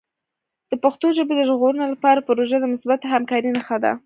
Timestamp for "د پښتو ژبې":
0.69-1.33